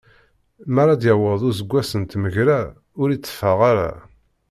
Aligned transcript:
Mi 0.73 0.79
ara 0.81 1.01
d-yaweḍ 1.01 1.41
useggas 1.49 1.91
n 2.01 2.03
tmegra, 2.03 2.59
ur 3.01 3.09
itteffeɣ 3.11 3.59
ara. 3.71 3.89